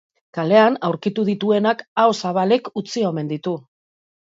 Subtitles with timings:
[0.37, 3.61] Kalean aurkitu dituenak aho zabalik utzi omen ditu.